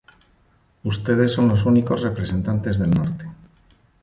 Ustedes 0.83 1.31
son 1.31 1.47
los 1.47 1.67
únicos 1.67 2.01
representantes 2.01 2.79
del 2.79 2.89
norte. 2.89 3.29